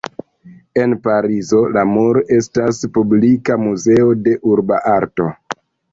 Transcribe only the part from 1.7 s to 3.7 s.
Le Mur estas publika